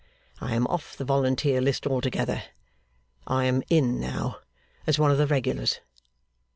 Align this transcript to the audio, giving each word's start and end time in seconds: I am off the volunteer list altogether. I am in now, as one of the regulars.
I 0.39 0.55
am 0.55 0.65
off 0.65 0.97
the 0.97 1.05
volunteer 1.05 1.61
list 1.61 1.85
altogether. 1.85 2.41
I 3.27 3.43
am 3.45 3.61
in 3.69 3.99
now, 3.99 4.37
as 4.87 4.97
one 4.97 5.11
of 5.11 5.19
the 5.19 5.27
regulars. 5.27 5.79